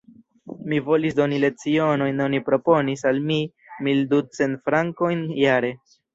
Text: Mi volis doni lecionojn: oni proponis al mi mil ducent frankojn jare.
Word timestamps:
Mi 0.71 0.77
volis 0.85 1.17
doni 1.19 1.37
lecionojn: 1.43 2.23
oni 2.29 2.39
proponis 2.47 3.07
al 3.11 3.21
mi 3.29 3.39
mil 3.89 4.03
ducent 4.17 4.61
frankojn 4.71 5.25
jare. 5.45 5.73